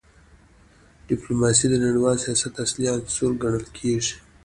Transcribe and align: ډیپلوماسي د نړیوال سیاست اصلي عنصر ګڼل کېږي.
ډیپلوماسي 1.09 1.65
د 1.69 1.75
نړیوال 1.85 2.17
سیاست 2.25 2.53
اصلي 2.65 2.85
عنصر 2.95 3.31
ګڼل 3.43 3.65
کېږي. 3.77 4.15